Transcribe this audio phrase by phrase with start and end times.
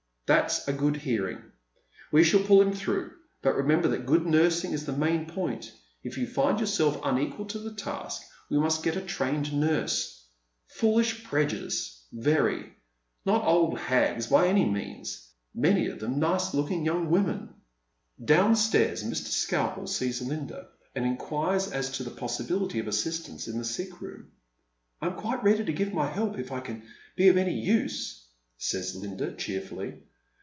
[0.41, 1.39] "That's a good hearing.
[2.09, 3.11] "We shall pull him through,
[3.41, 5.73] but remember that good nursing is the main point.
[6.03, 10.23] If you find yourself tjnequal to the task we must get a trained nurse—
[10.79, 12.71] foolish prejudice, very—
[13.25, 15.27] not old hags by any means.
[15.53, 19.27] Many of theui nice li^oklng young women." Good Samaritans^ 23] Downstairs Mr.
[19.27, 23.99] Skalpel sees Linda, and inquires as to the pos" sibility of assistance in the sick
[23.99, 24.31] room."
[25.01, 26.83] I'm quite ready to give my help, if I can
[27.17, 28.27] be of any use,*
[28.57, 30.03] says Linda, cheerfully.